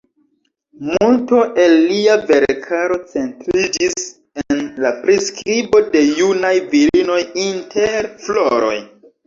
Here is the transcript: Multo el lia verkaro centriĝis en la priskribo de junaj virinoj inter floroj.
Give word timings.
Multo 0.85 1.41
el 1.65 1.75
lia 1.91 2.15
verkaro 2.31 2.97
centriĝis 3.11 4.09
en 4.45 4.65
la 4.87 4.95
priskribo 5.05 5.85
de 5.95 6.05
junaj 6.17 6.55
virinoj 6.75 7.23
inter 7.47 8.13
floroj. 8.29 8.77